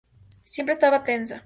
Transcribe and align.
Siempre 0.43 0.73
estaba 0.73 1.03
tensa. 1.03 1.39